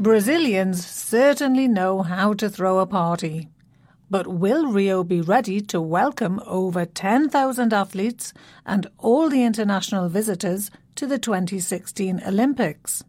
Brazilians 0.00 0.86
certainly 0.86 1.68
know 1.68 2.00
how 2.00 2.32
to 2.32 2.48
throw 2.48 2.78
a 2.78 2.86
party. 2.86 3.50
But 4.08 4.26
will 4.26 4.72
Rio 4.72 5.04
be 5.04 5.20
ready 5.20 5.60
to 5.60 5.78
welcome 5.78 6.40
over 6.46 6.86
10,000 6.86 7.74
athletes 7.74 8.32
and 8.64 8.86
all 8.96 9.28
the 9.28 9.44
international 9.44 10.08
visitors 10.08 10.70
to 10.94 11.06
the 11.06 11.18
2016 11.18 12.22
Olympics? 12.26 13.04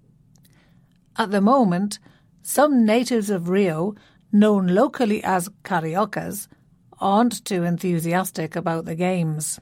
At 1.15 1.31
the 1.31 1.39
moment, 1.39 1.97
some 2.41 2.85
natives 2.85 3.29
of 3.29 3.47
Rio, 3.47 3.95
known 4.33 4.67
locally 4.67 5.23
as 5.23 5.47
cariocas, 5.63 6.49
aren't 6.99 7.45
too 7.45 7.63
enthusiastic 7.63 8.57
about 8.57 8.83
the 8.83 8.95
Games. 8.95 9.61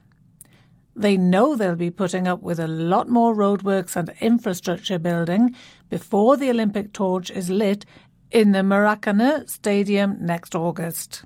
They 0.94 1.16
know 1.16 1.54
they'll 1.54 1.76
be 1.76 1.90
putting 1.90 2.26
up 2.26 2.42
with 2.42 2.58
a 2.58 2.66
lot 2.66 3.08
more 3.08 3.34
roadworks 3.34 3.96
and 3.96 4.12
infrastructure 4.20 4.98
building 4.98 5.54
before 5.88 6.36
the 6.36 6.50
Olympic 6.50 6.92
torch 6.92 7.30
is 7.30 7.50
lit 7.50 7.86
in 8.30 8.52
the 8.52 8.60
Maracanã 8.60 9.48
Stadium 9.48 10.16
next 10.20 10.54
August. 10.54 11.24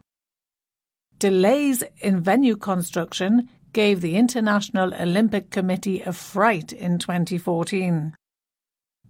Delays 1.18 1.82
in 1.98 2.20
venue 2.20 2.56
construction 2.56 3.48
gave 3.72 4.00
the 4.00 4.16
International 4.16 4.94
Olympic 4.94 5.50
Committee 5.50 6.00
a 6.00 6.12
fright 6.12 6.72
in 6.72 6.98
2014. 6.98 8.14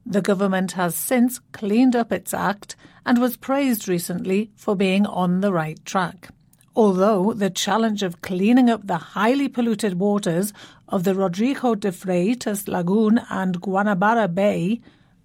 The 0.06 0.22
government 0.22 0.72
has 0.72 0.94
since 0.94 1.40
cleaned 1.52 1.96
up 1.96 2.12
its 2.12 2.34
act 2.34 2.76
and 3.06 3.18
was 3.18 3.36
praised 3.36 3.88
recently 3.88 4.50
for 4.54 4.76
being 4.76 5.06
on 5.06 5.40
the 5.40 5.52
right 5.52 5.82
track. 5.84 6.28
Although 6.76 7.34
the 7.34 7.50
challenge 7.50 8.02
of 8.02 8.20
cleaning 8.20 8.68
up 8.68 8.86
the 8.86 8.96
highly 8.96 9.48
polluted 9.48 9.98
waters 9.98 10.52
of 10.88 11.04
the 11.04 11.14
Rodrigo 11.14 11.76
de 11.76 11.92
Freitas 11.92 12.66
Lagoon 12.66 13.20
and 13.30 13.60
Guanabara 13.60 14.32
Bay, 14.34 14.80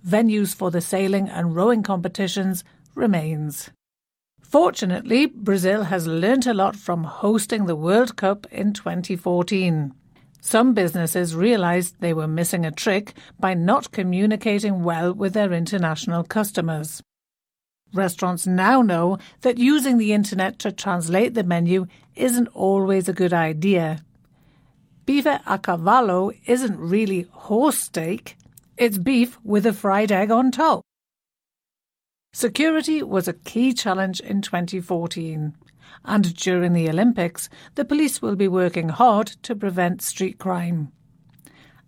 venues 0.06 0.54
for 0.54 0.70
the 0.70 0.82
sailing 0.82 1.28
and 1.28 1.56
rowing 1.56 1.82
competitions, 1.82 2.64
remains. 2.94 3.72
Fortunately, 4.42 5.26
Brazil 5.26 5.84
has 5.84 6.08
learnt 6.08 6.46
a 6.46 6.54
lot 6.54 6.76
from 6.76 7.04
hosting 7.04 7.66
the 7.66 7.76
World 7.76 8.16
Cup 8.16 8.46
in 8.52 8.74
2014. 8.74 9.94
Some 10.42 10.74
businesses 10.74 11.36
realised 11.36 11.96
they 12.00 12.14
were 12.14 12.28
missing 12.28 12.66
a 12.66 12.72
trick 12.72 13.14
by 13.40 13.54
not 13.54 13.92
communicating 13.92 14.84
well 14.84 15.14
with 15.14 15.34
their 15.34 15.52
international 15.52 16.24
customers. 16.24 17.02
Restaurants 17.94 18.46
now 18.46 18.82
know 18.82 19.18
that 19.42 19.58
using 19.58 19.98
the 19.98 20.14
internet 20.14 20.60
to 20.60 20.72
translate 20.72 21.34
the 21.34 21.44
menu 21.44 21.88
isn't 22.16 22.48
always 22.50 23.10
a 23.10 23.14
good 23.14 23.34
idea. 23.34 24.04
Bife 25.08 25.42
a 25.48 25.58
cavalo 25.58 26.38
isn't 26.46 26.78
really 26.80 27.24
horse 27.32 27.80
steak, 27.80 28.38
it's 28.78 29.00
beef 29.00 29.40
with 29.44 29.66
a 29.66 29.74
fried 29.74 30.12
egg 30.12 30.30
on 30.30 30.52
top. 30.52 30.82
Security 32.32 33.02
was 33.02 33.28
a 33.28 33.34
key 33.34 33.74
challenge 33.74 34.20
in 34.20 34.44
2014, 34.44 35.58
and 36.06 36.36
during 36.36 36.74
the 36.74 36.88
Olympics, 36.88 37.50
the 37.74 37.84
police 37.84 38.22
will 38.22 38.36
be 38.36 38.48
working 38.48 38.90
hard 38.90 39.28
to 39.42 39.56
prevent 39.56 40.04
street 40.04 40.38
crime. 40.38 40.92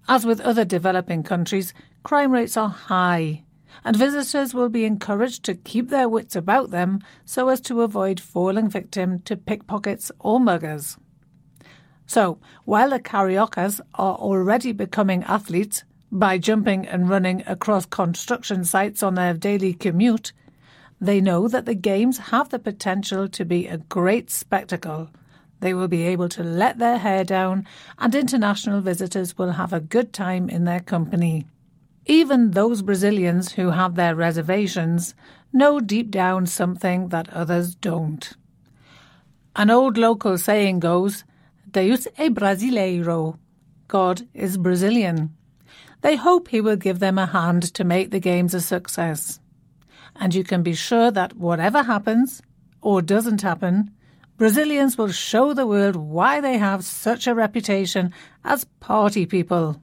As 0.07 0.25
with 0.25 0.41
other 0.41 0.65
developing 0.65 1.21
countries, 1.21 1.75
crime 2.01 2.31
rates 2.31 2.57
are 2.57 2.69
high 2.69 3.43
and 3.83 3.95
visitors 3.95 4.53
will 4.53 4.69
be 4.69 4.85
encouraged 4.85 5.43
to 5.43 5.55
keep 5.55 5.89
their 5.89 6.09
wits 6.09 6.35
about 6.35 6.71
them 6.71 6.99
so 7.25 7.49
as 7.49 7.61
to 7.61 7.81
avoid 7.81 8.19
falling 8.19 8.69
victim 8.69 9.19
to 9.19 9.35
pickpockets 9.35 10.11
or 10.19 10.39
muggers. 10.39 10.97
So, 12.05 12.39
while 12.65 12.89
the 12.89 12.99
Cariocas 12.99 13.79
are 13.95 14.15
already 14.15 14.73
becoming 14.73 15.23
athletes 15.23 15.83
by 16.11 16.37
jumping 16.37 16.85
and 16.85 17.09
running 17.09 17.43
across 17.47 17.85
construction 17.85 18.65
sites 18.65 19.01
on 19.01 19.15
their 19.15 19.33
daily 19.33 19.73
commute, 19.73 20.33
they 20.99 21.21
know 21.21 21.47
that 21.47 21.65
the 21.65 21.73
Games 21.73 22.17
have 22.17 22.49
the 22.49 22.59
potential 22.59 23.27
to 23.29 23.45
be 23.45 23.65
a 23.65 23.77
great 23.77 24.29
spectacle. 24.29 25.09
They 25.61 25.73
will 25.73 25.87
be 25.87 26.03
able 26.03 26.27
to 26.29 26.43
let 26.43 26.79
their 26.79 26.97
hair 26.97 27.23
down, 27.23 27.65
and 27.97 28.13
international 28.13 28.81
visitors 28.81 29.37
will 29.37 29.53
have 29.53 29.73
a 29.73 29.79
good 29.79 30.11
time 30.11 30.49
in 30.49 30.65
their 30.65 30.79
company. 30.79 31.45
Even 32.05 32.51
those 32.51 32.81
Brazilians 32.81 33.53
who 33.53 33.69
have 33.69 33.95
their 33.95 34.15
reservations 34.15 35.13
know 35.53 35.79
deep 35.79 36.09
down 36.09 36.45
something 36.45 37.09
that 37.09 37.29
others 37.29 37.75
don't. 37.75 38.35
An 39.55 39.69
old 39.69 39.97
local 39.97 40.37
saying 40.37 40.79
goes, 40.79 41.23
Deus 41.69 42.07
é 42.17 42.29
brasileiro. 42.29 43.37
God 43.87 44.27
is 44.33 44.57
Brazilian. 44.57 45.35
They 46.01 46.15
hope 46.15 46.47
he 46.47 46.61
will 46.61 46.77
give 46.77 46.99
them 46.99 47.17
a 47.17 47.25
hand 47.27 47.63
to 47.75 47.83
make 47.83 48.11
the 48.11 48.19
games 48.19 48.53
a 48.53 48.61
success. 48.61 49.39
And 50.15 50.33
you 50.33 50.43
can 50.43 50.63
be 50.63 50.73
sure 50.73 51.11
that 51.11 51.37
whatever 51.37 51.83
happens, 51.83 52.41
or 52.81 53.01
doesn't 53.01 53.41
happen, 53.41 53.91
Brazilians 54.37 54.97
will 54.97 55.11
show 55.11 55.53
the 55.53 55.67
world 55.67 55.95
why 55.95 56.41
they 56.41 56.57
have 56.57 56.83
such 56.83 57.27
a 57.27 57.35
reputation 57.35 58.11
as 58.43 58.65
party 58.79 59.25
people. 59.25 59.79